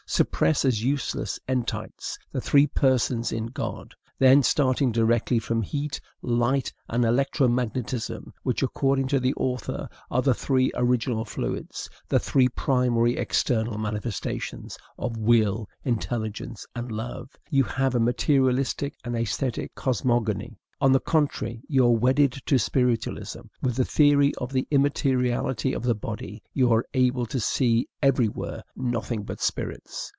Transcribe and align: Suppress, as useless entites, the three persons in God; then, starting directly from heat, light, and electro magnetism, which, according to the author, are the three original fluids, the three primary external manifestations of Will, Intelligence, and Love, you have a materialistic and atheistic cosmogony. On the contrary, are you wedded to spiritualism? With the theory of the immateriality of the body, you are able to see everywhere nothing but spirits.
Suppress, 0.07 0.65
as 0.65 0.83
useless 0.83 1.39
entites, 1.47 2.17
the 2.33 2.41
three 2.41 2.67
persons 2.67 3.31
in 3.31 3.45
God; 3.45 3.93
then, 4.19 4.43
starting 4.43 4.91
directly 4.91 5.39
from 5.39 5.61
heat, 5.61 6.01
light, 6.21 6.73
and 6.89 7.05
electro 7.05 7.47
magnetism, 7.47 8.33
which, 8.43 8.61
according 8.61 9.07
to 9.07 9.21
the 9.21 9.33
author, 9.35 9.87
are 10.09 10.21
the 10.21 10.33
three 10.33 10.69
original 10.75 11.23
fluids, 11.23 11.89
the 12.09 12.19
three 12.19 12.49
primary 12.49 13.15
external 13.15 13.77
manifestations 13.77 14.77
of 14.97 15.15
Will, 15.15 15.69
Intelligence, 15.85 16.65
and 16.75 16.91
Love, 16.91 17.29
you 17.49 17.63
have 17.63 17.95
a 17.95 17.99
materialistic 18.01 18.95
and 19.05 19.15
atheistic 19.15 19.73
cosmogony. 19.75 20.57
On 20.81 20.91
the 20.91 20.99
contrary, 20.99 21.57
are 21.57 21.61
you 21.73 21.85
wedded 21.85 22.31
to 22.47 22.57
spiritualism? 22.57 23.41
With 23.61 23.75
the 23.75 23.85
theory 23.85 24.33
of 24.39 24.51
the 24.51 24.67
immateriality 24.71 25.73
of 25.73 25.83
the 25.83 25.93
body, 25.93 26.41
you 26.55 26.73
are 26.73 26.87
able 26.95 27.27
to 27.27 27.39
see 27.39 27.87
everywhere 28.01 28.63
nothing 28.75 29.21
but 29.21 29.39
spirits. 29.39 30.09